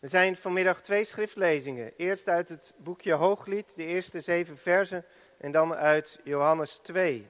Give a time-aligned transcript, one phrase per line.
[0.00, 1.92] Er zijn vanmiddag twee schriftlezingen.
[1.96, 5.04] Eerst uit het boekje Hooglied, de eerste zeven versen,
[5.38, 7.28] en dan uit Johannes 2,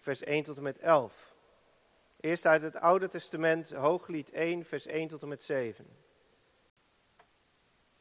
[0.00, 1.14] vers 1 tot en met 11.
[2.20, 5.86] Eerst uit het Oude Testament, Hooglied 1, vers 1 tot en met 7.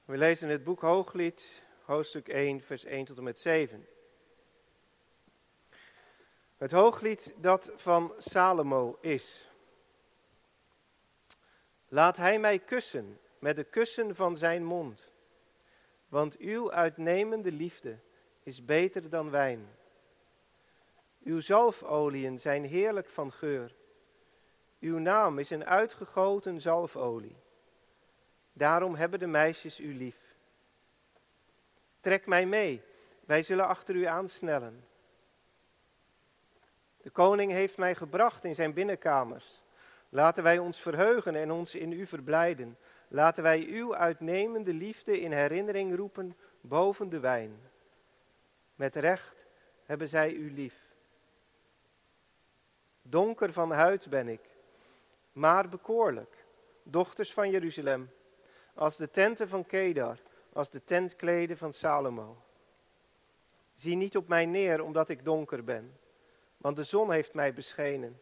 [0.06, 1.44] We lezen het boek Hooglied,
[1.86, 3.88] hoofdstuk 1, vers 1 tot en met 7.
[6.58, 9.46] Het Hooglied dat van Salomo is.
[11.88, 15.08] Laat hij mij kussen met de kussen van zijn mond.
[16.10, 17.96] Want uw uitnemende liefde
[18.44, 19.68] is beter dan wijn.
[21.24, 23.72] Uw zalfoliën zijn heerlijk van geur.
[24.80, 27.36] Uw naam is een uitgegoten zalfolie.
[28.54, 30.18] Daarom hebben de meisjes u lief.
[32.02, 32.82] Trek mij mee,
[33.26, 34.84] wij zullen achter u aansnellen.
[37.02, 39.46] De koning heeft mij gebracht in zijn binnenkamers.
[40.10, 42.78] Laten wij ons verheugen en ons in u verblijden.
[43.12, 47.60] Laten wij uw uitnemende liefde in herinnering roepen boven de wijn.
[48.76, 49.36] Met recht
[49.86, 50.74] hebben zij u lief.
[53.02, 54.42] Donker van huid ben ik,
[55.32, 56.36] maar bekoorlijk,
[56.84, 58.10] dochters van Jeruzalem,
[58.74, 60.18] als de tenten van Kedar,
[60.54, 62.38] als de tentkleden van Salomo.
[63.76, 65.98] Zie niet op mij neer omdat ik donker ben,
[66.58, 68.20] want de zon heeft mij beschenen.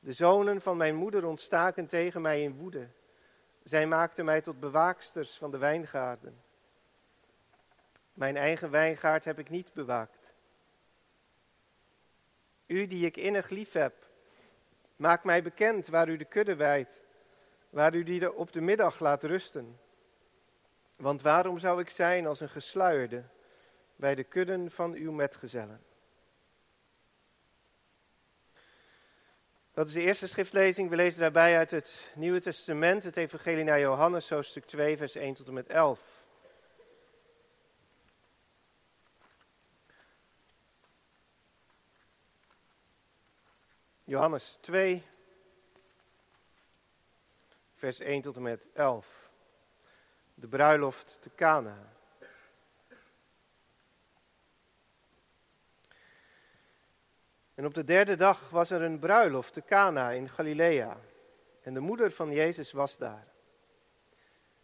[0.00, 2.86] De zonen van mijn moeder ontstaken tegen mij in woede.
[3.64, 6.40] Zij maakten mij tot bewaaksters van de wijngaarden.
[8.14, 10.22] Mijn eigen wijngaard heb ik niet bewaakt.
[12.66, 13.94] U die ik innig lief heb,
[14.96, 17.00] maak mij bekend waar u de kudde wijdt,
[17.70, 19.78] waar u die op de middag laat rusten.
[20.96, 23.22] Want waarom zou ik zijn als een gesluierde
[23.96, 25.80] bij de kudden van uw metgezellen?
[29.74, 30.88] Dat is de eerste schriftlezing.
[30.90, 35.34] We lezen daarbij uit het Nieuwe Testament, het Evangelie naar Johannes, hoofdstuk 2, vers 1
[35.34, 36.00] tot en met 11.
[44.04, 45.02] Johannes 2,
[47.76, 49.06] vers 1 tot en met 11.
[50.34, 51.92] De bruiloft te Cana.
[57.62, 60.96] En op de derde dag was er een bruiloft te Cana in Galilea.
[61.62, 63.26] En de moeder van Jezus was daar.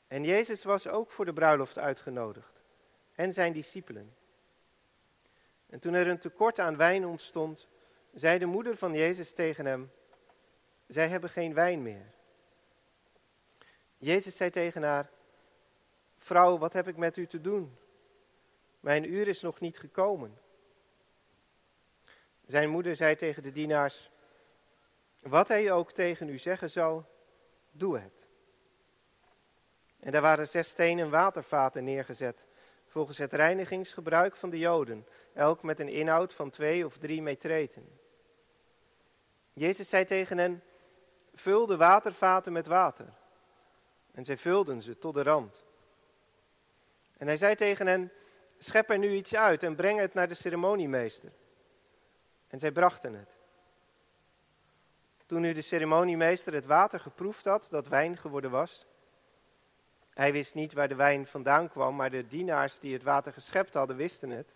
[0.08, 2.52] En Jezus was ook voor de bruiloft uitgenodigd.
[3.14, 4.14] En zijn discipelen.
[5.70, 7.66] En toen er een tekort aan wijn ontstond,
[8.14, 9.90] zei de moeder van Jezus tegen hem:
[10.86, 12.06] Zij hebben geen wijn meer.
[13.98, 15.08] Jezus zei tegen haar:
[16.18, 17.76] Vrouw, wat heb ik met u te doen?
[18.80, 20.38] Mijn uur is nog niet gekomen.
[22.48, 24.08] Zijn moeder zei tegen de dienaars:
[25.20, 27.04] Wat hij ook tegen u zeggen zal,
[27.70, 28.26] doe het.
[30.00, 32.44] En daar waren zes stenen watervaten neergezet,
[32.88, 37.88] volgens het reinigingsgebruik van de Joden, elk met een inhoud van twee of drie metreten.
[39.52, 40.62] Jezus zei tegen hen:
[41.34, 43.06] Vul de watervaten met water.
[44.14, 45.60] En zij vulden ze tot de rand.
[47.16, 48.12] En hij zei tegen hen:
[48.58, 51.30] Schep er nu iets uit en breng het naar de ceremoniemeester.
[52.48, 53.28] En zij brachten het.
[55.26, 58.84] Toen nu de ceremoniemeester het water geproefd had, dat wijn geworden was.
[60.14, 63.74] Hij wist niet waar de wijn vandaan kwam, maar de dienaars die het water geschept
[63.74, 64.46] hadden, wisten het.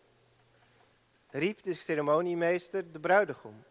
[1.31, 3.65] Riep de ceremoniemeester de bruidegom.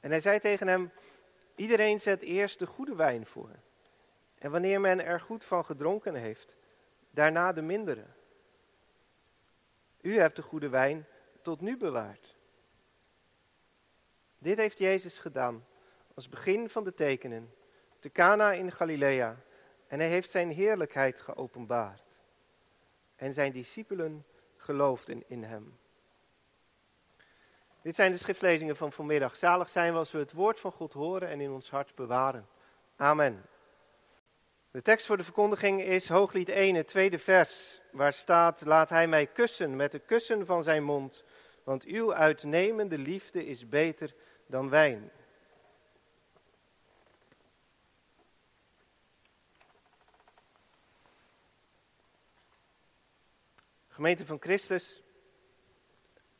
[0.00, 0.90] En hij zei tegen hem:
[1.56, 3.50] Iedereen zet eerst de goede wijn voor.
[4.38, 6.54] En wanneer men er goed van gedronken heeft,
[7.10, 8.04] daarna de mindere.
[10.00, 11.06] U hebt de goede wijn
[11.42, 12.29] tot nu bewaard.
[14.42, 15.64] Dit heeft Jezus gedaan
[16.14, 17.50] als begin van de tekenen,
[18.00, 19.36] te Cana in Galilea,
[19.88, 22.00] en hij heeft zijn heerlijkheid geopenbaard.
[23.16, 24.24] En zijn discipelen
[24.56, 25.78] geloofden in hem.
[27.82, 29.36] Dit zijn de schriftlezingen van vanmiddag.
[29.36, 32.46] Zalig zijn we als we het woord van God horen en in ons hart bewaren.
[32.96, 33.42] Amen.
[34.70, 39.06] De tekst voor de verkondiging is Hooglied 1, het tweede vers, waar staat: Laat hij
[39.06, 41.22] mij kussen met de kussen van zijn mond,
[41.64, 44.14] want uw uitnemende liefde is beter
[44.50, 45.10] dan wijn.
[53.88, 55.00] Gemeente van Christus,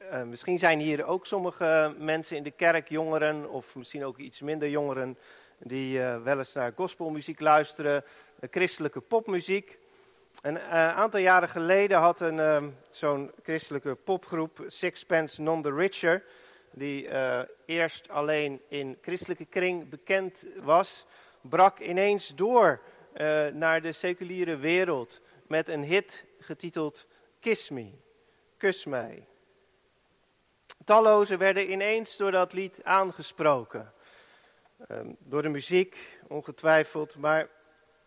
[0.00, 4.40] uh, misschien zijn hier ook sommige mensen in de kerk, jongeren of misschien ook iets
[4.40, 5.16] minder jongeren,
[5.58, 8.04] die uh, wel eens naar gospelmuziek luisteren,
[8.40, 9.78] uh, christelijke popmuziek.
[10.42, 16.22] Een aantal jaren geleden had een zo'n christelijke popgroep, Sixpence Non the Richer,
[16.70, 17.08] die
[17.64, 21.05] eerst alleen in christelijke kring bekend was,
[21.40, 22.81] brak ineens door
[23.12, 27.05] eh, naar de seculiere wereld met een hit getiteld
[27.40, 27.90] Kiss Me,
[28.56, 29.25] Kus mij.
[30.84, 33.93] Tallozen werden ineens door dat lied aangesproken.
[34.88, 35.96] Ehm, door de muziek,
[36.26, 37.49] ongetwijfeld, maar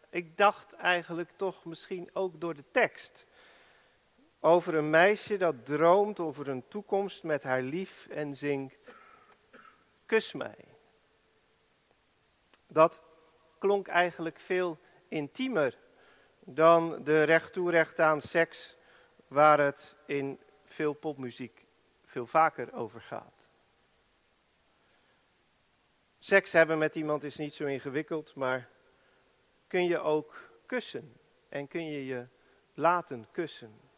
[0.10, 3.24] ik dacht eigenlijk toch misschien ook door de tekst.
[4.46, 8.76] Over een meisje dat droomt over een toekomst met haar lief en zingt:
[10.06, 10.58] Kus mij.
[12.68, 13.00] Dat
[13.60, 15.78] klonk eigenlijk veel intiemer
[16.40, 18.76] dan de recht toe recht aan seks,
[19.28, 21.66] waar het in veel popmuziek
[22.06, 23.34] veel vaker over gaat.
[26.20, 28.68] Seks hebben met iemand is niet zo ingewikkeld, maar
[29.68, 31.14] kun je ook kussen
[31.50, 32.26] en kun je je
[32.74, 33.92] laten kussen.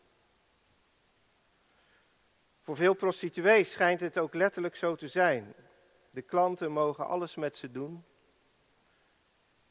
[2.66, 5.54] Voor veel prostituees schijnt het ook letterlijk zo te zijn.
[6.10, 8.04] De klanten mogen alles met ze doen,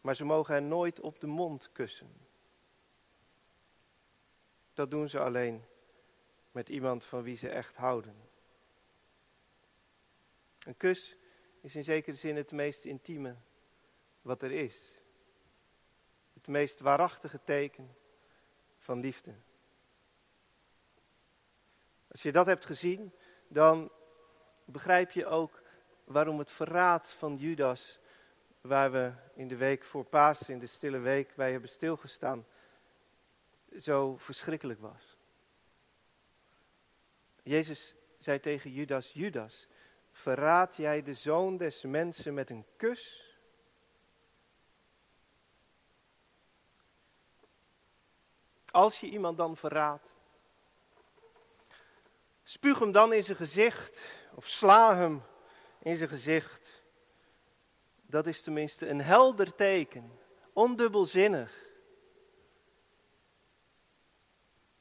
[0.01, 2.09] maar ze mogen hen nooit op de mond kussen.
[4.75, 5.65] Dat doen ze alleen
[6.53, 8.15] met iemand van wie ze echt houden.
[10.65, 11.15] Een kus
[11.61, 13.35] is in zekere zin het meest intieme
[14.23, 14.75] wat er is.
[16.35, 17.95] Het meest waarachtige teken
[18.79, 19.35] van liefde.
[22.15, 23.13] Als je dat hebt gezien,
[23.49, 23.91] dan
[24.65, 25.63] begrijp je ook
[26.05, 27.99] waarom het verraad van Judas,
[28.61, 32.47] waar we in de week voor Pasen, in de stille week, bij hebben stilgestaan,
[33.83, 35.17] zo verschrikkelijk was.
[37.43, 39.67] Jezus zei tegen Judas, Judas,
[40.13, 43.23] verraad jij de zoon des mensen met een kus?
[48.71, 50.14] Als je iemand dan verraadt,
[52.45, 54.01] spuug hem dan in zijn gezicht
[54.35, 55.23] of sla hem
[55.79, 56.69] in zijn gezicht.
[58.07, 60.19] Dat is tenminste een helder teken,
[60.53, 61.63] ondubbelzinnig.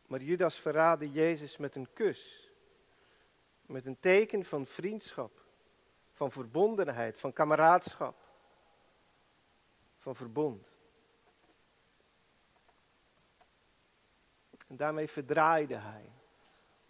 [0.05, 2.47] Maar Judas verraadde Jezus met een kus.
[3.65, 5.31] Met een teken van vriendschap,
[6.15, 8.15] van verbondenheid, van kameraadschap,
[9.99, 10.67] van verbond.
[14.67, 16.09] En daarmee verdraaide hij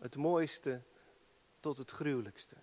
[0.04, 0.80] het mooiste
[1.60, 2.56] tot het gruwelijkste.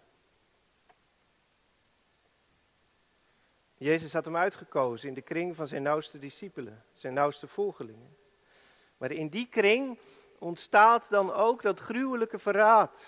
[3.77, 8.17] Jezus had hem uitgekozen in de kring van zijn nauwste discipelen, zijn nauwste volgelingen.
[8.97, 9.99] Maar in die kring
[10.39, 12.99] ontstaat dan ook dat gruwelijke verraad.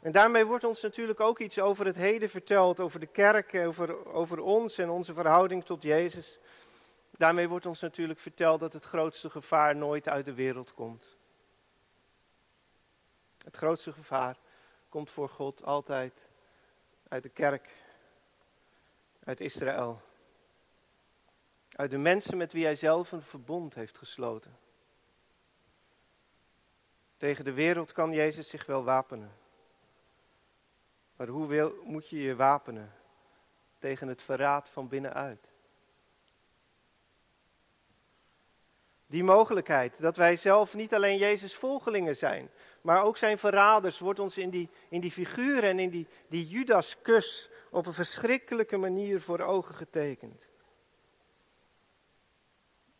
[0.00, 4.12] En daarmee wordt ons natuurlijk ook iets over het heden verteld, over de kerk, over,
[4.12, 6.38] over ons en onze verhouding tot Jezus.
[7.10, 11.11] Daarmee wordt ons natuurlijk verteld dat het grootste gevaar nooit uit de wereld komt.
[13.44, 14.36] Het grootste gevaar
[14.88, 16.12] komt voor God altijd
[17.08, 17.68] uit de kerk,
[19.24, 20.00] uit Israël,
[21.76, 24.56] uit de mensen met wie hij zelf een verbond heeft gesloten.
[27.16, 29.32] Tegen de wereld kan Jezus zich wel wapenen.
[31.16, 32.92] Maar hoe moet je je wapenen
[33.78, 35.51] tegen het verraad van binnenuit?
[39.12, 42.50] Die mogelijkheid dat wij zelf niet alleen Jezus volgelingen zijn,
[42.80, 46.48] maar ook zijn verraders, wordt ons in die, in die figuur en in die, die
[46.48, 50.42] Judas-kus op een verschrikkelijke manier voor ogen getekend.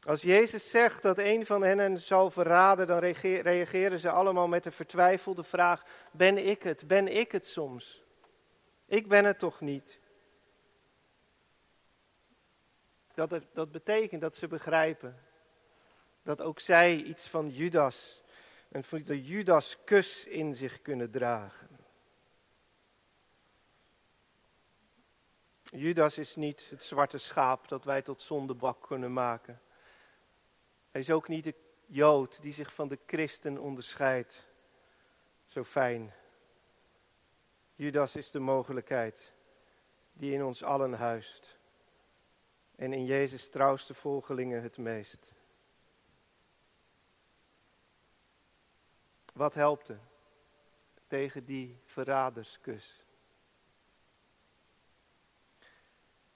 [0.05, 4.71] Als Jezus zegt dat een van hen zal verraden, dan reageren ze allemaal met de
[4.71, 6.89] vertwijfelde vraag: Ben ik het?
[6.89, 8.01] Ben ik het soms?
[8.87, 9.99] Ik ben het toch niet?
[13.15, 15.17] Dat, dat betekent dat ze begrijpen
[16.23, 18.23] dat ook zij iets van Judas,
[18.69, 21.69] en van de Judas-kus in zich kunnen dragen.
[25.71, 29.61] Judas is niet het zwarte schaap dat wij tot zondebak kunnen maken.
[30.91, 31.55] Hij is ook niet de
[31.87, 34.43] Jood die zich van de christen onderscheidt.
[35.49, 36.13] Zo fijn.
[37.77, 39.33] Judas is de mogelijkheid
[40.13, 41.57] die in ons allen huist.
[42.77, 45.32] En in Jezus trouwste volgelingen het meest.
[49.33, 49.99] Wat helpt er
[51.09, 52.95] tegen die verraderskus?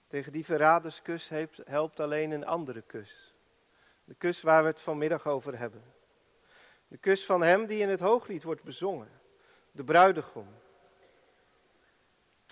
[0.07, 1.29] Tegen die verraderskus
[1.65, 3.31] helpt alleen een andere kus.
[4.03, 5.83] De kus waar we het vanmiddag over hebben.
[6.87, 9.09] De kus van hem die in het hooglied wordt bezongen.
[9.71, 10.47] De bruidegom.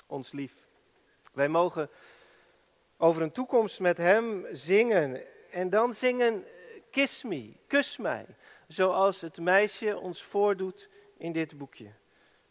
[0.05, 0.53] Ons lief.
[1.33, 1.89] Wij mogen
[2.97, 5.21] over een toekomst met hem zingen.
[5.51, 6.45] En dan zingen,
[6.91, 8.25] kiss me, kus mij.
[8.67, 11.89] Zoals het meisje ons voordoet in dit boekje.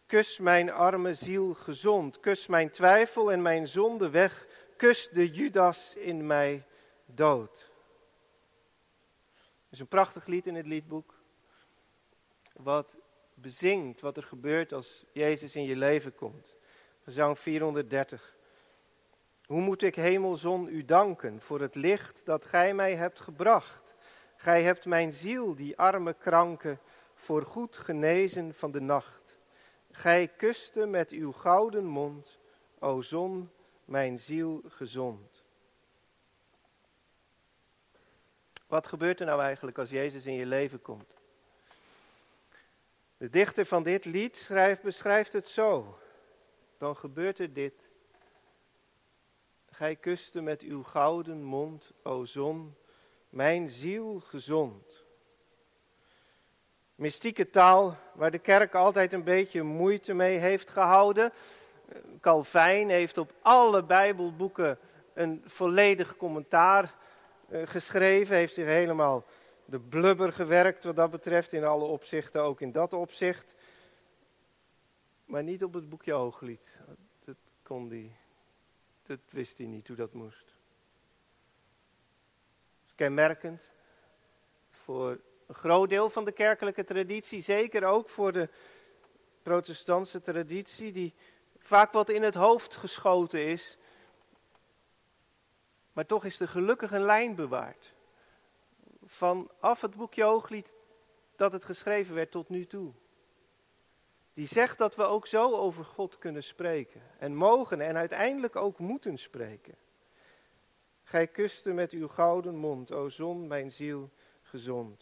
[0.06, 2.20] Kus mijn arme ziel gezond.
[2.20, 4.46] Kus mijn twijfel en mijn zonde weg.
[4.76, 6.62] Kus de Judas in mij
[7.06, 7.66] dood.
[9.70, 11.14] is een prachtig lied in het liedboek.
[12.52, 12.94] Wat
[13.34, 16.46] bezingt wat er gebeurt als Jezus in je leven komt.
[17.04, 18.32] Gezang 430.
[19.46, 23.83] Hoe moet ik hemelzon u danken voor het licht dat gij mij hebt gebracht?
[24.44, 26.76] Gij hebt mijn ziel, die arme kranke,
[27.16, 29.22] voor goed genezen van de nacht.
[29.92, 32.36] Gij kuste met uw gouden mond,
[32.78, 33.50] o zon,
[33.84, 35.30] mijn ziel gezond.
[38.66, 41.10] Wat gebeurt er nou eigenlijk als Jezus in je leven komt?
[43.16, 45.98] De dichter van dit lied schrijft, beschrijft het zo.
[46.78, 47.74] Dan gebeurt er dit.
[49.70, 52.74] Gij kuste met uw gouden mond, o zon,
[53.34, 54.84] mijn ziel gezond.
[56.94, 61.32] Mystieke taal waar de kerk altijd een beetje moeite mee heeft gehouden.
[62.20, 64.78] Calvijn heeft op alle Bijbelboeken
[65.12, 66.94] een volledig commentaar
[67.48, 69.24] eh, geschreven, heeft zich helemaal
[69.64, 73.54] de blubber gewerkt wat dat betreft, in alle opzichten, ook in dat opzicht.
[75.24, 76.72] Maar niet op het boekje Hooglied.
[77.24, 78.10] Dat kon die,
[79.06, 80.53] dat wist hij niet hoe dat moest.
[82.94, 83.62] Kenmerkend
[84.70, 88.48] voor een groot deel van de kerkelijke traditie, zeker ook voor de
[89.42, 91.12] protestantse traditie, die
[91.58, 93.76] vaak wat in het hoofd geschoten is.
[95.92, 97.92] Maar toch is er gelukkig een lijn bewaard.
[99.06, 100.68] Vanaf het boekje Hooglied
[101.36, 102.92] dat het geschreven werd tot nu toe.
[104.34, 107.02] Die zegt dat we ook zo over God kunnen spreken.
[107.18, 109.74] En mogen en uiteindelijk ook moeten spreken.
[111.14, 114.10] Gij kuste met uw gouden mond, o zon, mijn ziel
[114.42, 115.00] gezond.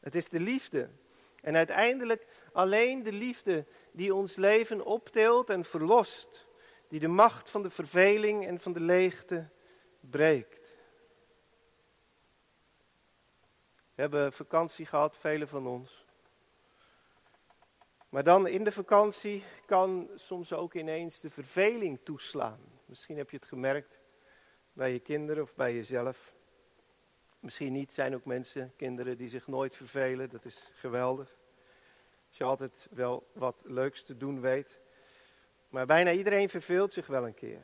[0.00, 0.88] Het is de liefde.
[1.40, 6.44] En uiteindelijk alleen de liefde die ons leven optilt en verlost.
[6.88, 9.48] Die de macht van de verveling en van de leegte
[10.00, 10.66] breekt.
[13.94, 16.04] We hebben vakantie gehad, velen van ons.
[18.08, 22.60] Maar dan in de vakantie kan soms ook ineens de verveling toeslaan.
[22.84, 23.97] Misschien heb je het gemerkt
[24.78, 26.32] bij je kinderen of bij jezelf.
[27.40, 30.30] Misschien niet, zijn ook mensen, kinderen die zich nooit vervelen.
[30.30, 31.28] Dat is geweldig.
[32.28, 34.76] Als je altijd wel wat leuks te doen weet.
[35.68, 37.60] Maar bijna iedereen verveelt zich wel een keer.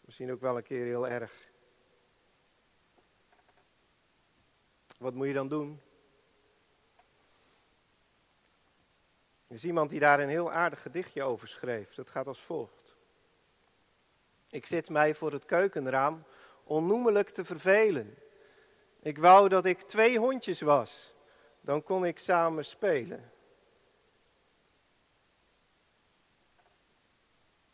[0.00, 1.32] Misschien ook wel een keer heel erg.
[4.96, 5.80] Wat moet je dan doen?
[9.46, 11.94] Er is iemand die daar een heel aardig gedichtje over schreef.
[11.94, 12.81] Dat gaat als volgt.
[14.52, 16.24] Ik zit mij voor het keukenraam
[16.64, 18.14] onnoemelijk te vervelen.
[19.02, 21.12] Ik wou dat ik twee hondjes was,
[21.60, 23.30] dan kon ik samen spelen.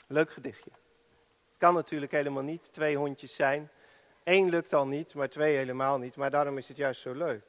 [0.07, 0.71] Leuk gedichtje.
[0.71, 3.71] Het kan natuurlijk helemaal niet twee hondjes zijn.
[4.25, 6.17] Eén lukt al niet, maar twee helemaal niet.
[6.17, 7.45] Maar daarom is het juist zo leuk.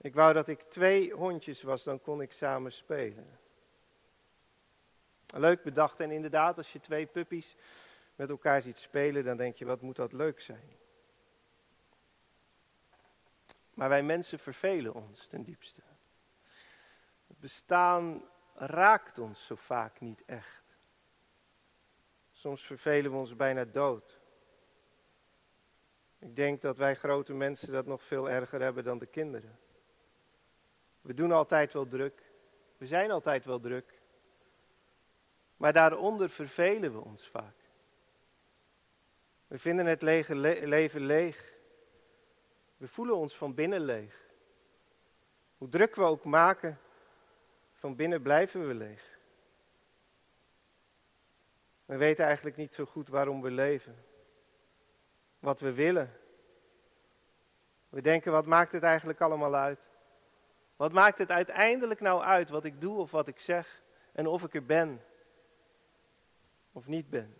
[0.00, 3.38] Ik wou dat ik twee hondjes was, dan kon ik samen spelen.
[5.34, 7.54] Leuk bedacht en inderdaad, als je twee puppies
[8.16, 10.74] met elkaar ziet spelen, dan denk je, wat moet dat leuk zijn.
[13.74, 15.80] Maar wij mensen vervelen ons ten diepste.
[17.26, 18.22] Het bestaan
[18.54, 20.62] raakt ons zo vaak niet echt.
[22.34, 24.04] Soms vervelen we ons bijna dood.
[26.18, 29.58] Ik denk dat wij grote mensen dat nog veel erger hebben dan de kinderen.
[31.00, 32.22] We doen altijd wel druk.
[32.76, 33.94] We zijn altijd wel druk.
[35.56, 37.65] Maar daaronder vervelen we ons vaak.
[39.46, 40.34] We vinden het lege
[40.66, 41.52] leven leeg.
[42.76, 44.24] We voelen ons van binnen leeg.
[45.58, 46.78] Hoe druk we ook maken,
[47.78, 49.04] van binnen blijven we leeg.
[51.84, 53.96] We weten eigenlijk niet zo goed waarom we leven.
[55.38, 56.12] Wat we willen.
[57.88, 59.78] We denken, wat maakt het eigenlijk allemaal uit?
[60.76, 63.80] Wat maakt het uiteindelijk nou uit wat ik doe of wat ik zeg
[64.12, 65.02] en of ik er ben
[66.72, 67.34] of niet ben?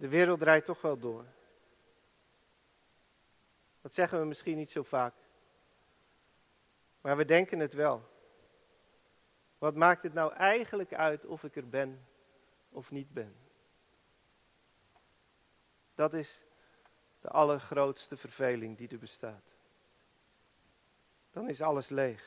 [0.00, 1.24] De wereld draait toch wel door.
[3.80, 5.14] Dat zeggen we misschien niet zo vaak.
[7.00, 8.08] Maar we denken het wel.
[9.58, 12.06] Wat maakt het nou eigenlijk uit of ik er ben
[12.70, 13.36] of niet ben?
[15.94, 16.40] Dat is
[17.20, 19.44] de allergrootste verveling die er bestaat.
[21.32, 22.24] Dan is alles leeg.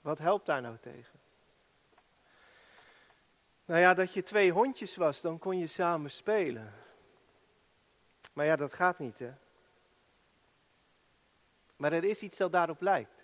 [0.00, 1.23] Wat helpt daar nou tegen?
[3.64, 6.72] Nou ja, dat je twee hondjes was, dan kon je samen spelen.
[8.32, 9.32] Maar ja, dat gaat niet, hè.
[11.76, 13.22] Maar er is iets dat daarop lijkt.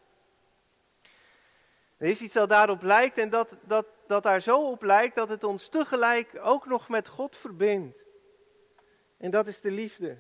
[1.97, 5.29] Er is iets dat daarop lijkt en dat, dat, dat daar zo op lijkt dat
[5.29, 7.99] het ons tegelijk ook nog met God verbindt.
[9.17, 10.17] En dat is de liefde.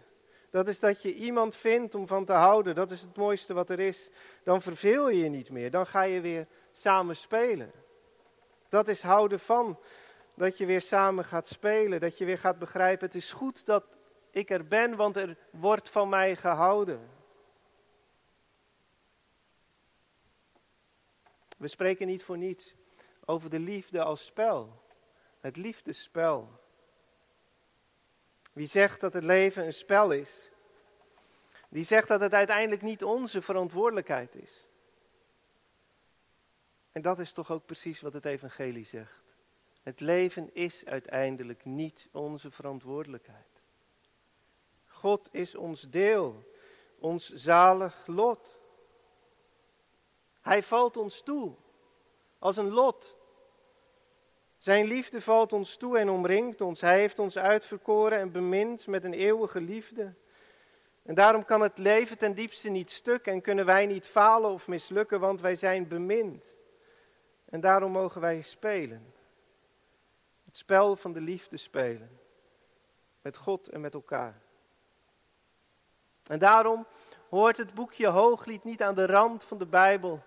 [0.51, 2.75] Dat is dat je iemand vindt om van te houden.
[2.75, 4.09] Dat is het mooiste wat er is.
[4.43, 5.71] Dan verveel je je niet meer.
[5.71, 7.73] Dan ga je weer samen spelen.
[8.69, 9.79] Dat is houden van.
[10.41, 12.01] Dat je weer samen gaat spelen.
[12.01, 13.07] Dat je weer gaat begrijpen.
[13.07, 13.85] Het is goed dat
[14.31, 17.09] ik er ben, want er wordt van mij gehouden.
[21.57, 22.75] We spreken niet voor niets
[23.25, 24.83] over de liefde als spel.
[25.41, 26.49] Het liefdespel.
[28.53, 30.49] Wie zegt dat het leven een spel is,
[31.69, 34.67] die zegt dat het uiteindelijk niet onze verantwoordelijkheid is.
[36.93, 39.20] En dat is toch ook precies wat het Evangelie zegt.
[39.91, 43.61] Het leven is uiteindelijk niet onze verantwoordelijkheid.
[44.89, 46.45] God is ons deel,
[46.99, 48.57] ons zalig lot.
[50.41, 51.53] Hij valt ons toe
[52.39, 53.15] als een lot.
[54.59, 56.81] Zijn liefde valt ons toe en omringt ons.
[56.81, 60.13] Hij heeft ons uitverkoren en bemind met een eeuwige liefde.
[61.03, 64.69] En daarom kan het leven ten diepste niet stuk en kunnen wij niet falen of
[64.69, 66.45] mislukken, want wij zijn bemind.
[67.45, 69.19] En daarom mogen wij spelen.
[70.51, 72.19] Het spel van de liefde spelen.
[73.23, 74.35] Met God en met elkaar.
[76.27, 76.87] En daarom
[77.29, 80.23] hoort het boekje Hooglied niet aan de rand van de Bijbel,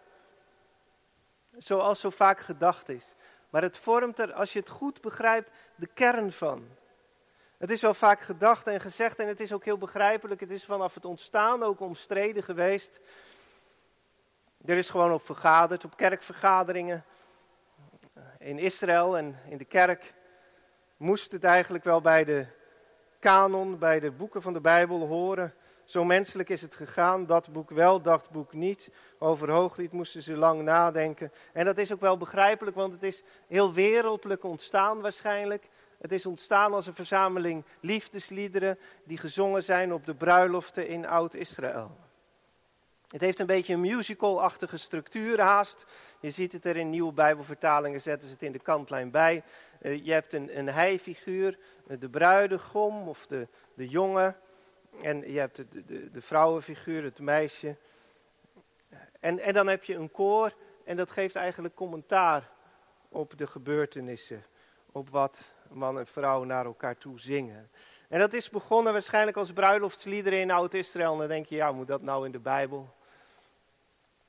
[1.57, 3.05] zoals zo vaak gedacht is.
[3.49, 6.67] Maar het vormt er, als je het goed begrijpt, de kern van.
[7.57, 10.39] Het is wel vaak gedacht en gezegd en het is ook heel begrijpelijk.
[10.39, 12.99] Het is vanaf het ontstaan ook omstreden geweest.
[14.65, 17.03] Er is gewoon op vergaderd, op kerkvergaderingen.
[18.43, 20.13] In Israël en in de kerk
[20.97, 22.45] moest het eigenlijk wel bij de
[23.19, 25.53] kanon, bij de boeken van de Bijbel horen.
[25.85, 28.89] Zo menselijk is het gegaan, dat boek wel, dat boek niet.
[29.17, 31.31] Over Hooglied moesten ze lang nadenken.
[31.51, 35.63] En dat is ook wel begrijpelijk, want het is heel wereldlijk ontstaan waarschijnlijk.
[35.97, 42.02] Het is ontstaan als een verzameling liefdesliederen die gezongen zijn op de bruiloften in Oud-Israël.
[43.13, 45.85] Het heeft een beetje een musical-achtige structuur haast.
[46.19, 49.43] Je ziet het er in nieuwe Bijbelvertalingen, zetten ze het in de kantlijn bij.
[49.81, 54.35] Eh, je hebt een, een hij-figuur, eh, de bruidegom of de, de jongen.
[55.01, 57.75] En je hebt de, de, de vrouwenfiguur, het meisje.
[59.19, 62.49] En, en dan heb je een koor en dat geeft eigenlijk commentaar
[63.09, 64.43] op de gebeurtenissen.
[64.91, 67.69] Op wat man en vrouw naar elkaar toe zingen.
[68.07, 71.11] En dat is begonnen waarschijnlijk als bruiloftsliederen in Oud-Israël.
[71.11, 72.89] En dan denk je, ja, moet dat nou in de Bijbel?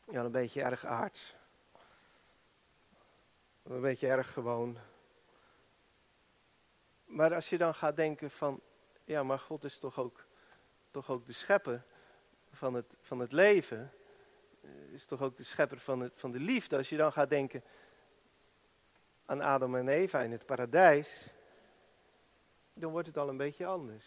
[0.04, 1.34] Ja, een beetje erg aards.
[3.62, 4.76] Een beetje erg gewoon.
[7.04, 8.60] Maar als je dan gaat denken van,
[9.04, 10.24] ja, maar God is toch ook
[10.94, 11.82] toch ook de schepper
[12.52, 13.92] van het, van het leven.
[14.60, 16.76] Eh, is toch ook de schepper van, het, van de liefde.
[16.76, 17.62] Als je dan gaat denken
[19.26, 21.26] aan Adam en Eva in het paradijs,
[22.72, 24.04] dan wordt het al een beetje anders.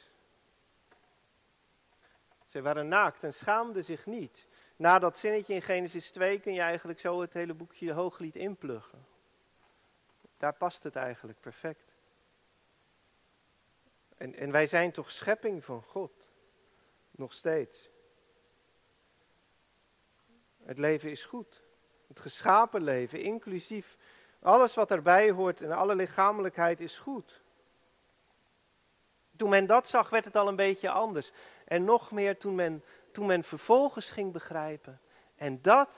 [2.50, 4.47] Zij waren naakt en schaamden zich niet.
[4.78, 9.06] Na dat zinnetje in Genesis 2 kun je eigenlijk zo het hele boekje Hooglied inpluggen.
[10.38, 11.84] Daar past het eigenlijk perfect.
[14.18, 16.12] En, en wij zijn toch schepping van God.
[17.12, 17.78] Nog steeds.
[20.64, 21.60] Het leven is goed.
[22.08, 23.98] Het geschapen leven, inclusief
[24.42, 27.40] alles wat erbij hoort en alle lichamelijkheid is goed.
[29.38, 31.32] Toen men dat zag, werd het al een beetje anders.
[31.66, 32.84] En nog meer toen men,
[33.18, 35.00] toen men vervolgens ging begrijpen.
[35.38, 35.90] En dat,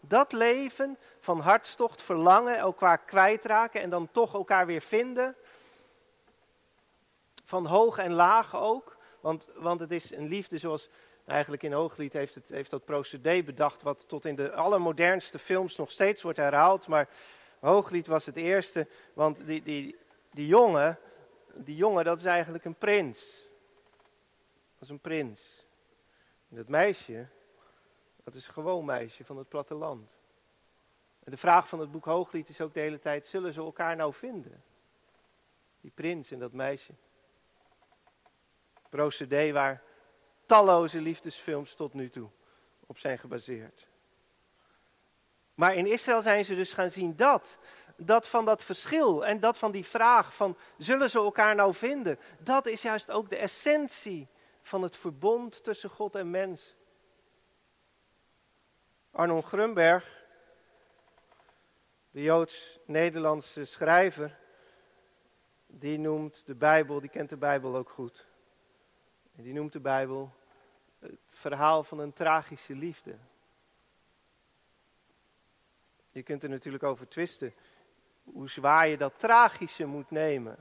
[0.00, 5.34] dat leven van hartstocht, verlangen, elkaar kwijtraken en dan toch elkaar weer vinden.
[7.44, 8.96] Van hoog en laag ook.
[9.20, 10.88] Want, want het is een liefde zoals
[11.24, 15.76] eigenlijk in Hooglied heeft, het, heeft dat procedé bedacht, wat tot in de allermodernste films
[15.76, 16.86] nog steeds wordt herhaald.
[16.86, 17.08] Maar
[17.58, 19.96] Hooglied was het eerste, want die, die,
[20.30, 20.98] die jongen,
[21.52, 23.18] die jongen, dat is eigenlijk een prins.
[24.78, 25.55] Dat is een prins.
[26.56, 27.26] En dat meisje,
[28.24, 30.08] dat is een gewoon meisje van het platteland.
[31.24, 33.96] En de vraag van het boek Hooglied is ook de hele tijd, zullen ze elkaar
[33.96, 34.62] nou vinden?
[35.80, 36.92] Die prins en dat meisje
[38.88, 39.82] procedé waar
[40.46, 42.28] talloze liefdesfilms tot nu toe
[42.86, 43.86] op zijn gebaseerd.
[45.54, 47.56] Maar in Israël zijn ze dus gaan zien dat,
[47.96, 52.18] dat van dat verschil en dat van die vraag van zullen ze elkaar nou vinden,
[52.38, 54.28] dat is juist ook de essentie
[54.66, 56.74] van het verbond tussen God en mens.
[59.10, 60.24] Arnon Grunberg,
[62.10, 64.38] de Joods-Nederlandse schrijver,
[65.66, 68.24] die noemt de Bijbel, die kent de Bijbel ook goed.
[69.36, 70.32] En die noemt de Bijbel
[70.98, 73.14] het verhaal van een tragische liefde.
[76.12, 77.52] Je kunt er natuurlijk over twisten
[78.24, 80.56] hoe zwaar je dat tragische moet nemen.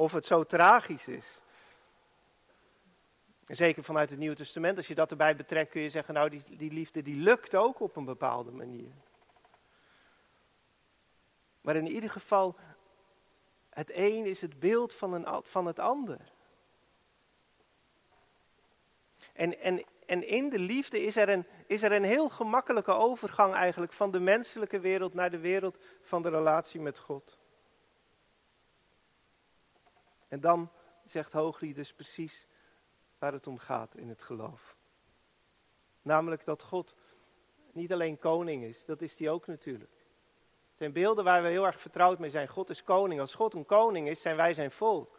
[0.00, 1.24] Of het zo tragisch is
[3.46, 6.28] En zeker vanuit het Nieuwe Testament, als je dat erbij betrekt, kun je zeggen, nou
[6.28, 8.90] die, die liefde die lukt ook op een bepaalde manier.
[11.60, 12.56] Maar in ieder geval,
[13.70, 16.20] het een is het beeld van, een, van het ander.
[19.32, 23.54] En, en, en in de liefde is er, een, is er een heel gemakkelijke overgang
[23.54, 27.38] eigenlijk van de menselijke wereld naar de wereld van de relatie met God.
[30.30, 30.70] En dan
[31.06, 32.46] zegt Hooglied dus precies
[33.18, 34.74] waar het om gaat in het geloof.
[36.02, 36.94] Namelijk dat God
[37.72, 39.90] niet alleen koning is, dat is hij ook natuurlijk.
[39.90, 42.48] Het zijn beelden waar we heel erg vertrouwd mee zijn.
[42.48, 43.20] God is koning.
[43.20, 45.18] Als God een koning is, zijn wij zijn volk.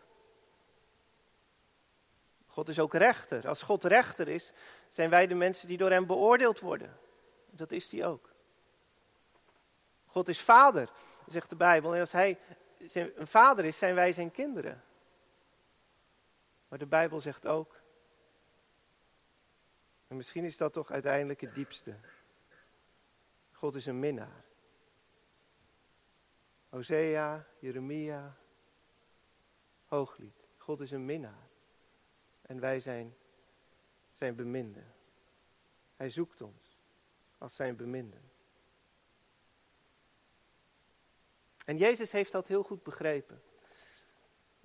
[2.47, 3.47] God is ook rechter.
[3.47, 4.51] Als God rechter is,
[4.89, 6.97] zijn wij de mensen die door hem beoordeeld worden.
[7.49, 8.29] Dat is hij ook.
[10.05, 10.89] God is vader,
[11.27, 11.93] zegt de Bijbel.
[11.93, 12.37] En als hij
[12.93, 14.83] een vader is, zijn wij zijn kinderen.
[16.71, 17.75] Maar de Bijbel zegt ook,
[20.07, 21.95] en misschien is dat toch uiteindelijk het diepste.
[23.53, 24.43] God is een minnaar.
[26.69, 28.35] Hosea, Jeremia,
[29.85, 30.35] Hooglied.
[30.57, 31.47] God is een minnaar.
[32.41, 33.15] En wij zijn
[34.15, 34.93] zijn beminden.
[35.95, 36.75] Hij zoekt ons
[37.37, 38.31] als zijn beminden.
[41.65, 43.41] En Jezus heeft dat heel goed begrepen.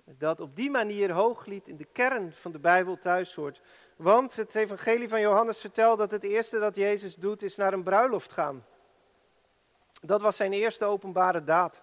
[0.09, 3.61] Dat op die manier hooglied in de kern van de Bijbel thuis hoort.
[3.95, 7.83] Want het evangelie van Johannes vertelt dat het eerste dat Jezus doet is naar een
[7.83, 8.63] bruiloft gaan.
[10.01, 11.79] Dat was zijn eerste openbare daad.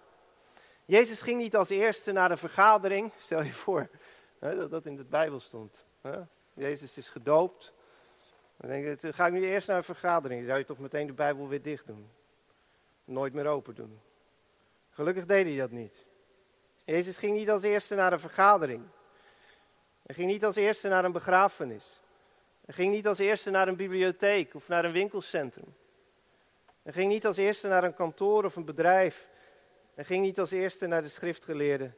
[0.84, 3.10] Jezus ging niet als eerste naar een vergadering.
[3.18, 3.88] Stel je voor
[4.38, 5.84] dat dat in de Bijbel stond.
[6.54, 7.72] Jezus is gedoopt.
[8.56, 10.46] Dan denk je, ga ik nu eerst naar een vergadering.
[10.46, 12.08] Zou je toch meteen de Bijbel weer dicht doen.
[13.04, 14.00] Nooit meer open doen.
[14.92, 16.04] Gelukkig deed hij dat niet.
[16.84, 18.82] Jezus ging niet als eerste naar een vergadering.
[20.06, 21.98] Hij ging niet als eerste naar een begrafenis.
[22.64, 25.74] Hij ging niet als eerste naar een bibliotheek of naar een winkelcentrum.
[26.82, 29.26] Hij ging niet als eerste naar een kantoor of een bedrijf.
[29.94, 31.96] Hij ging niet als eerste naar de schriftgeleerden.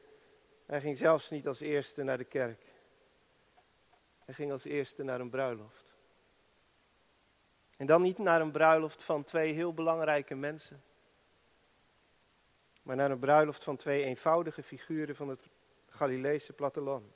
[0.66, 2.61] Hij ging zelfs niet als eerste naar de kerk.
[4.25, 5.85] Hij ging als eerste naar een bruiloft.
[7.77, 10.83] En dan niet naar een bruiloft van twee heel belangrijke mensen,
[12.87, 15.40] maar naar een bruiloft van twee eenvoudige figuren van het
[15.88, 17.12] Galileese platteland.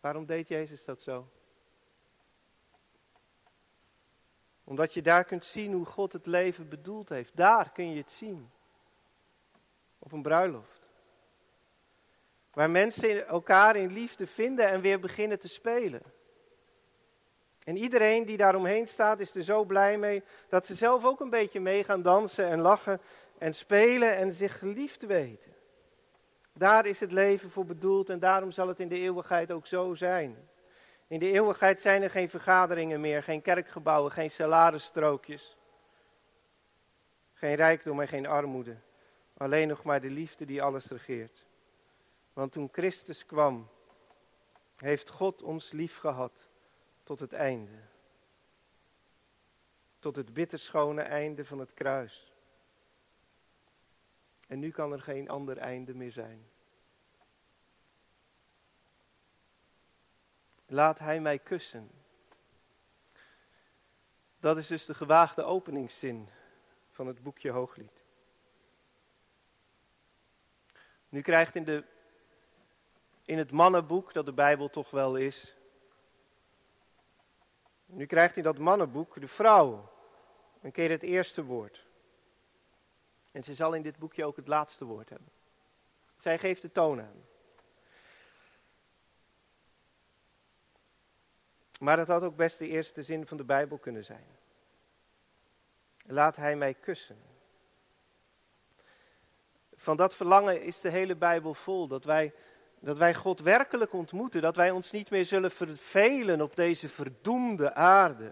[0.00, 1.26] Waarom deed Jezus dat zo?
[4.64, 7.36] Omdat je daar kunt zien hoe God het leven bedoeld heeft.
[7.36, 8.50] Daar kun je het zien.
[9.98, 10.80] Op een bruiloft.
[12.52, 16.02] Waar mensen elkaar in liefde vinden en weer beginnen te spelen.
[17.66, 21.30] En iedereen die daaromheen staat is er zo blij mee dat ze zelf ook een
[21.30, 23.00] beetje mee gaan dansen en lachen
[23.38, 25.52] en spelen en zich geliefd weten.
[26.52, 29.94] Daar is het leven voor bedoeld en daarom zal het in de eeuwigheid ook zo
[29.94, 30.36] zijn.
[31.06, 35.56] In de eeuwigheid zijn er geen vergaderingen meer, geen kerkgebouwen, geen salarisstrookjes.
[37.34, 38.76] Geen rijkdom en geen armoede.
[39.36, 41.42] Alleen nog maar de liefde die alles regeert.
[42.32, 43.68] Want toen Christus kwam,
[44.76, 46.32] heeft God ons lief gehad
[47.06, 47.78] tot het einde.
[49.98, 52.30] Tot het bitterschone einde van het kruis.
[54.46, 56.46] En nu kan er geen ander einde meer zijn.
[60.66, 61.90] Laat hij mij kussen.
[64.40, 66.28] Dat is dus de gewaagde openingszin
[66.92, 67.92] van het boekje Hooglied.
[71.08, 71.84] Nu krijgt in, de,
[73.24, 75.55] in het mannenboek, dat de Bijbel toch wel is,
[77.86, 79.90] nu krijgt in dat mannenboek de vrouw
[80.60, 81.82] een keer het eerste woord.
[83.32, 85.28] En ze zal in dit boekje ook het laatste woord hebben.
[86.16, 87.24] Zij geeft de toon aan.
[91.78, 94.26] Maar het had ook best de eerste zin van de Bijbel kunnen zijn.
[96.06, 97.18] Laat hij mij kussen.
[99.76, 101.86] Van dat verlangen is de hele Bijbel vol.
[101.86, 102.32] Dat wij,
[102.86, 104.42] dat wij God werkelijk ontmoeten.
[104.42, 108.30] Dat wij ons niet meer zullen vervelen op deze verdoemde aarde.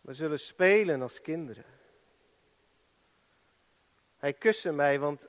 [0.00, 1.64] We zullen spelen als kinderen.
[4.18, 5.26] Hij kuste mij, want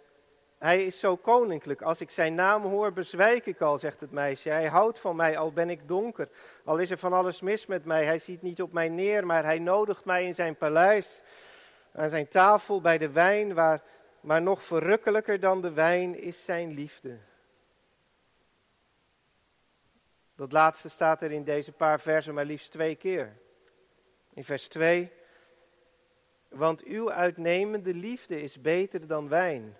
[0.58, 1.82] hij is zo koninklijk.
[1.82, 4.50] Als ik zijn naam hoor, bezwijk ik al, zegt het meisje.
[4.50, 6.28] Hij houdt van mij, al ben ik donker.
[6.63, 8.06] Al is er van alles mis met mij.
[8.06, 11.20] Hij ziet niet op mij neer, maar hij nodigt mij in zijn paleis.
[11.92, 13.82] Aan zijn tafel bij de wijn, waar,
[14.20, 17.18] maar nog verrukkelijker dan de wijn is zijn liefde.
[20.38, 23.38] Dat laatste staat er in deze paar versen maar liefst twee keer.
[24.34, 25.12] In vers 2.
[26.47, 29.76] Want uw uitnemende liefde is beter dan wijn.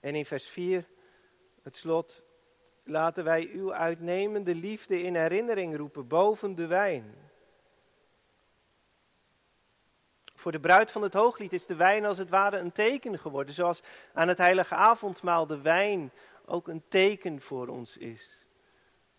[0.00, 0.84] En in vers 4
[1.62, 2.22] het slot,
[2.82, 7.14] laten wij uw uitnemende liefde in herinnering roepen boven de wijn.
[10.34, 13.54] Voor de bruid van het hooglied is de wijn als het ware een teken geworden,
[13.54, 16.10] zoals aan het heilige avondmaal de wijn
[16.44, 18.37] ook een teken voor ons is.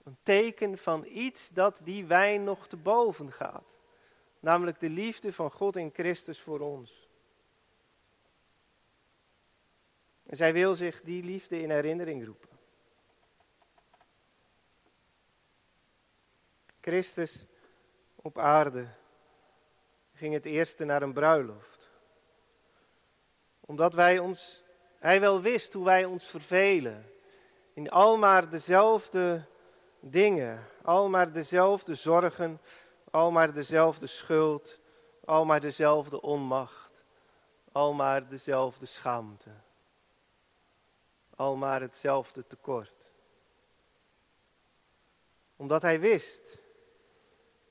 [0.03, 3.65] Een teken van iets dat die wijn nog te boven gaat,
[4.39, 7.07] namelijk de liefde van God in Christus voor ons.
[10.25, 12.49] En zij wil zich die liefde in herinnering roepen.
[16.81, 17.45] Christus
[18.15, 18.87] op aarde
[20.15, 21.87] ging het eerste naar een bruiloft.
[23.59, 24.61] Omdat wij ons,
[24.99, 27.11] hij wel wist hoe wij ons vervelen.
[27.73, 29.43] In al maar dezelfde
[29.99, 32.59] dingen, al maar dezelfde zorgen,
[33.11, 34.77] al maar dezelfde schuld,
[35.25, 36.91] al maar dezelfde onmacht,
[37.71, 39.49] al maar dezelfde schaamte,
[41.35, 42.91] al maar hetzelfde tekort.
[45.55, 46.41] Omdat hij wist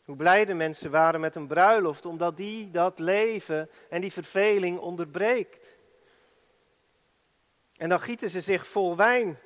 [0.04, 4.78] hoe blij de mensen waren met een bruiloft, omdat die dat leven en die verveling
[4.78, 5.66] onderbreekt.
[7.76, 9.38] En dan gieten ze zich vol wijn,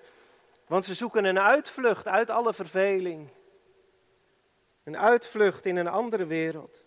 [0.72, 3.28] want ze zoeken een uitvlucht uit alle verveling.
[4.84, 6.82] Een uitvlucht in een andere wereld.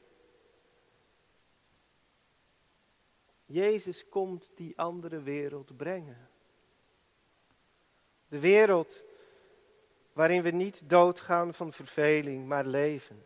[3.45, 6.29] Jezus komt die andere wereld brengen.
[8.27, 8.95] De wereld
[10.13, 13.23] waarin we niet doodgaan van verveling, maar leven.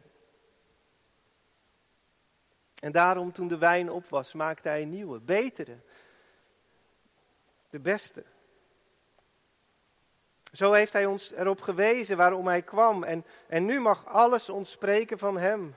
[2.79, 5.77] En daarom toen de wijn op was, maakte hij een nieuwe, betere,
[7.69, 8.23] de beste.
[10.51, 13.03] Zo heeft hij ons erop gewezen waarom hij kwam.
[13.03, 15.75] En, en nu mag alles ons spreken van hem.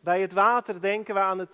[0.00, 1.50] Bij het water denken we aan het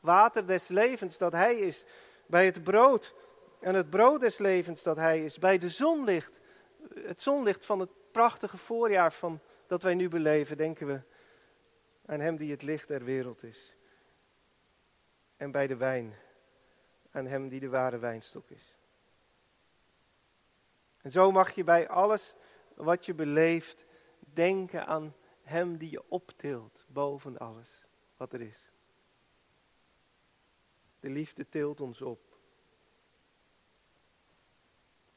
[0.00, 1.84] water des levens dat hij is.
[2.26, 3.12] Bij het brood
[3.60, 5.38] en het brood des levens dat hij is.
[5.38, 6.32] Bij de zonlicht,
[6.94, 11.00] het zonlicht van het prachtige voorjaar van, dat wij nu beleven, denken we
[12.06, 13.72] aan hem die het licht der wereld is
[15.40, 16.14] en bij de wijn
[17.10, 18.69] aan hem die de ware wijnstok is.
[21.02, 22.32] En zo mag je bij alles
[22.74, 23.84] wat je beleeft
[24.18, 27.68] denken aan hem die je optilt boven alles
[28.16, 28.58] wat er is.
[31.00, 32.20] De liefde tilt ons op.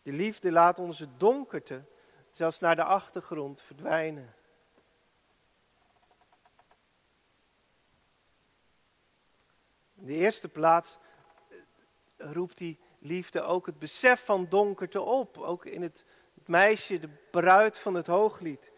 [0.04, 1.82] De liefde laat onze donkerte
[2.34, 4.34] zelfs naar de achtergrond verdwijnen.
[9.96, 10.98] In de eerste plaats
[12.18, 15.38] roept die liefde ook het besef van donkerte op.
[15.38, 18.72] Ook in het, het meisje, de bruid van het hooglied.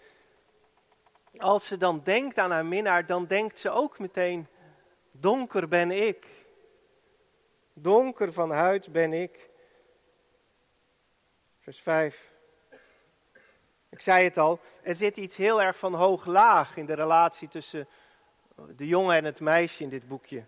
[1.37, 4.47] Als ze dan denkt aan haar minnaar, dan denkt ze ook meteen,
[5.11, 6.25] donker ben ik.
[7.73, 9.49] Donker van huid ben ik.
[11.61, 12.33] Vers 5.
[13.89, 17.87] Ik zei het al, er zit iets heel erg van hoog-laag in de relatie tussen
[18.77, 20.43] de jongen en het meisje in dit boekje.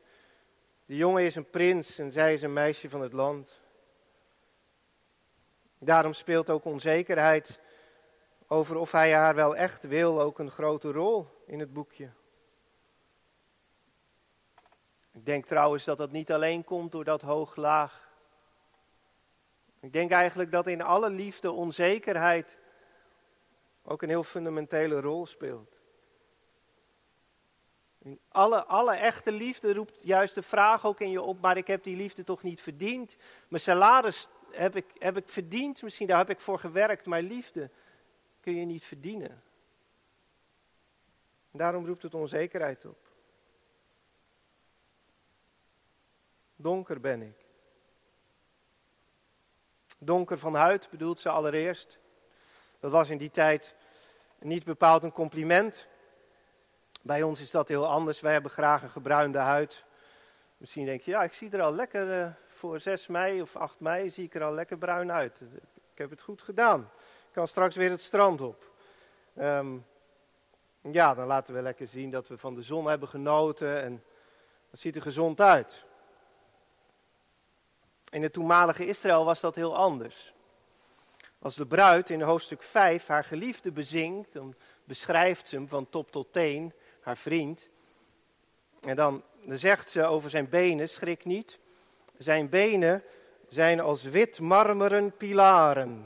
[0.85, 3.49] De jongen is een prins en zij is een meisje van het land.
[5.79, 7.59] Daarom speelt ook onzekerheid
[8.47, 12.09] over of hij haar wel echt wil ook een grote rol in het boekje.
[15.11, 18.07] Ik denk trouwens dat dat niet alleen komt door dat hoog-laag.
[19.79, 22.55] Ik denk eigenlijk dat in alle liefde onzekerheid
[23.83, 25.75] ook een heel fundamentele rol speelt.
[28.27, 31.83] Alle, alle echte liefde roept juist de vraag ook in je op, maar ik heb
[31.83, 33.15] die liefde toch niet verdiend.
[33.47, 37.69] Mijn salaris heb ik, heb ik verdiend, misschien daar heb ik voor gewerkt, maar liefde
[38.41, 39.41] kun je niet verdienen.
[41.51, 42.97] daarom roept het onzekerheid op.
[46.55, 47.35] Donker ben ik.
[49.97, 51.97] Donker van huid bedoelt ze allereerst.
[52.79, 53.75] Dat was in die tijd
[54.39, 55.85] niet bepaald een compliment.
[57.01, 58.19] Bij ons is dat heel anders.
[58.19, 59.83] Wij hebben graag een gebruinde huid.
[60.57, 63.79] Misschien denk je, ja, ik zie er al lekker uh, voor 6 mei of 8
[63.79, 65.41] mei, zie ik er al lekker bruin uit.
[65.91, 66.79] Ik heb het goed gedaan.
[67.27, 68.63] Ik kan straks weer het strand op.
[69.39, 69.85] Um,
[70.81, 74.03] ja, dan laten we lekker zien dat we van de zon hebben genoten en
[74.69, 75.83] dat ziet er gezond uit.
[78.09, 80.31] In het toenmalige Israël was dat heel anders.
[81.39, 86.11] Als de bruid in hoofdstuk 5 haar geliefde bezingt, dan beschrijft ze hem van top
[86.11, 87.67] tot teen haar vriend.
[88.81, 91.57] En dan, zegt ze over zijn benen, schrik niet.
[92.17, 93.03] Zijn benen
[93.49, 96.05] zijn als wit marmeren pilaren.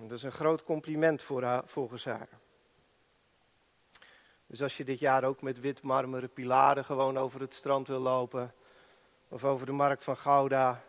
[0.00, 2.28] Dat is een groot compliment voor haar, volgens haar.
[4.46, 8.00] Dus als je dit jaar ook met wit marmeren pilaren gewoon over het strand wil
[8.00, 8.52] lopen,
[9.28, 10.82] of over de markt van Gouda,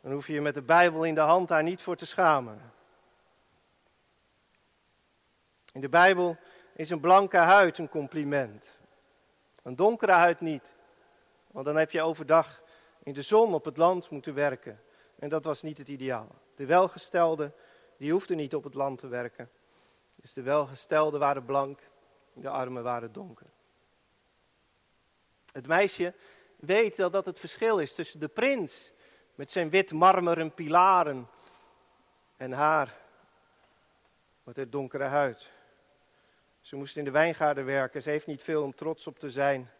[0.00, 2.72] dan hoef je je met de Bijbel in de hand daar niet voor te schamen.
[5.72, 6.36] In de Bijbel
[6.72, 8.66] is een blanke huid een compliment.
[9.62, 10.64] Een donkere huid niet.
[11.50, 12.60] Want dan heb je overdag
[13.04, 14.80] in de zon op het land moeten werken.
[15.18, 16.28] En dat was niet het ideaal.
[16.56, 17.52] De welgestelden,
[17.96, 19.48] die hoefden niet op het land te werken.
[20.16, 21.78] Dus de welgestelden waren blank,
[22.32, 23.46] de armen waren donker.
[25.52, 26.14] Het meisje
[26.56, 28.90] weet dat dat het verschil is tussen de prins
[29.34, 31.28] met zijn wit marmeren pilaren
[32.36, 32.94] en haar
[34.42, 35.50] met haar donkere huid.
[36.62, 39.70] Ze moest in de wijngaarden werken, ze heeft niet veel om trots op te zijn.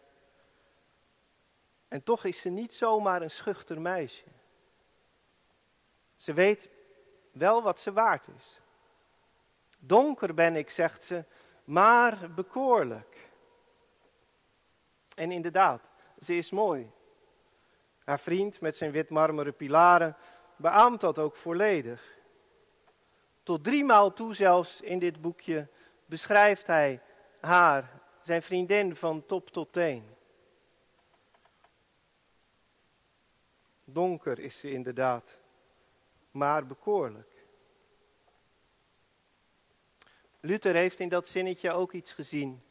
[1.94, 4.22] En toch is ze niet zomaar een schuchter meisje.
[6.16, 6.68] Ze weet
[7.32, 8.58] wel wat ze waard is.
[9.78, 11.24] Donker ben ik, zegt ze,
[11.64, 13.26] maar bekoorlijk.
[15.14, 15.80] En inderdaad,
[16.22, 16.90] ze is mooi.
[18.04, 20.16] Haar vriend met zijn wit marmeren pilaren
[20.56, 22.02] beaamt dat ook volledig.
[23.42, 25.66] Tot driemaal toe zelfs in dit boekje
[26.06, 27.00] beschrijft hij
[27.40, 27.90] haar,
[28.22, 30.13] zijn vriendin, van top tot teen.
[33.84, 35.24] Donker is ze inderdaad,
[36.30, 37.28] maar bekoorlijk.
[40.40, 42.62] Luther heeft in dat zinnetje ook iets gezien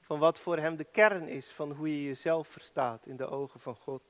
[0.00, 3.60] van wat voor hem de kern is van hoe je jezelf verstaat in de ogen
[3.60, 4.02] van God.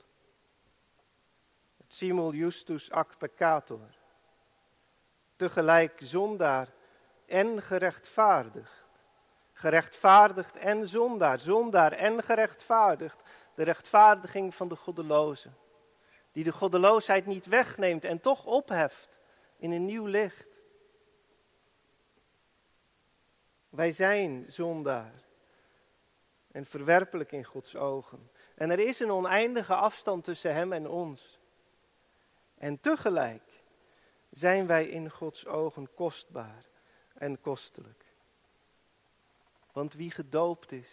[1.88, 3.80] Simul justus ac peccator.
[5.36, 6.68] Tegelijk zondaar
[7.26, 8.72] en gerechtvaardigd.
[9.52, 13.16] Gerechtvaardigd en zondaar, zondaar en gerechtvaardigd.
[13.54, 15.48] De rechtvaardiging van de goddeloze.
[16.32, 19.08] Die de goddeloosheid niet wegneemt en toch opheft
[19.56, 20.46] in een nieuw licht.
[23.68, 25.12] Wij zijn zondaar
[26.52, 28.30] en verwerpelijk in Gods ogen.
[28.54, 31.38] En er is een oneindige afstand tussen Hem en ons.
[32.58, 33.42] En tegelijk
[34.30, 36.64] zijn wij in Gods ogen kostbaar
[37.14, 38.04] en kostelijk.
[39.72, 40.88] Want wie gedoopt is,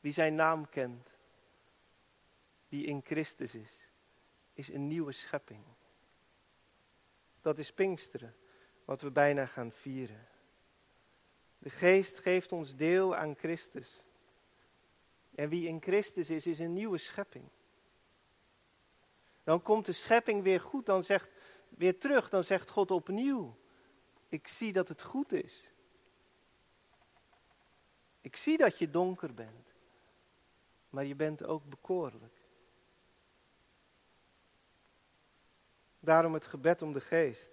[0.00, 1.06] wie zijn naam kent,
[2.68, 3.70] wie in Christus is,
[4.56, 5.62] is een nieuwe schepping.
[7.42, 8.34] Dat is Pinksteren,
[8.84, 10.26] wat we bijna gaan vieren.
[11.58, 13.88] De Geest geeft ons deel aan Christus.
[15.34, 17.44] En wie in Christus is, is een nieuwe schepping.
[19.44, 21.28] Dan komt de schepping weer goed, dan zegt
[21.68, 23.56] weer terug, dan zegt God opnieuw:
[24.28, 25.52] Ik zie dat het goed is.
[28.20, 29.66] Ik zie dat je donker bent,
[30.90, 32.35] maar je bent ook bekoorlijk.
[36.06, 37.50] Daarom het gebed om de geest.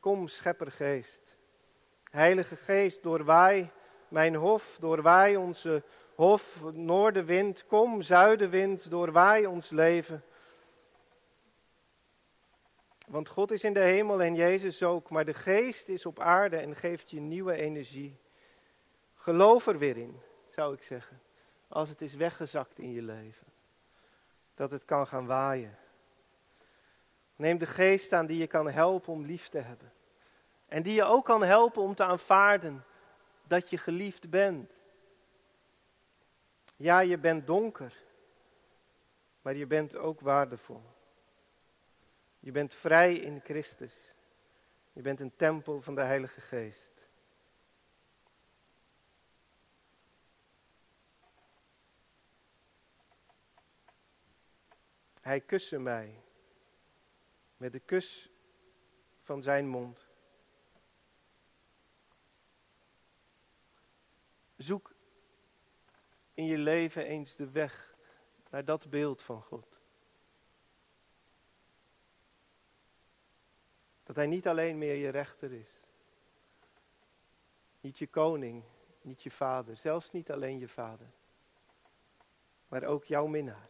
[0.00, 1.20] Kom, scheppergeest.
[2.10, 3.70] Heilige geest, doorwaai
[4.08, 5.82] mijn hof, doorwaai onze
[6.14, 10.22] hof, noordenwind, kom, zuidenwind, doorwaai ons leven.
[13.06, 16.56] Want God is in de hemel en Jezus ook, maar de geest is op aarde
[16.56, 18.16] en geeft je nieuwe energie.
[19.16, 20.20] Geloof er weer in,
[20.54, 21.20] zou ik zeggen,
[21.68, 23.46] als het is weggezakt in je leven.
[24.54, 25.76] Dat het kan gaan waaien.
[27.36, 29.92] Neem de geest aan die je kan helpen om lief te hebben.
[30.68, 32.84] En die je ook kan helpen om te aanvaarden
[33.42, 34.70] dat je geliefd bent.
[36.76, 37.92] Ja, je bent donker,
[39.42, 40.82] maar je bent ook waardevol.
[42.38, 43.94] Je bent vrij in Christus.
[44.92, 46.90] Je bent een tempel van de Heilige Geest.
[55.20, 56.14] Hij kuste mij
[57.56, 58.28] met de kus
[59.22, 59.98] van zijn mond.
[64.56, 64.94] Zoek
[66.34, 67.94] in je leven eens de weg
[68.50, 69.66] naar dat beeld van God.
[74.04, 75.68] Dat Hij niet alleen meer je rechter is.
[77.80, 78.64] Niet je koning,
[79.00, 81.06] niet je vader, zelfs niet alleen je vader.
[82.68, 83.68] Maar ook jouw minnaar.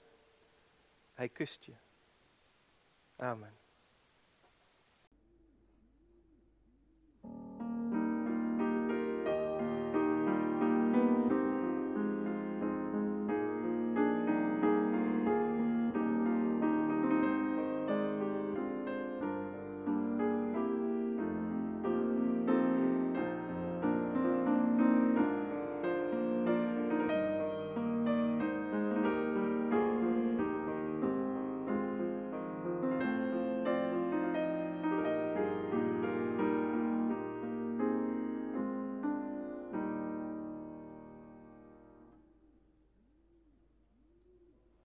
[1.14, 1.74] Hij kust je.
[3.16, 3.65] Amen.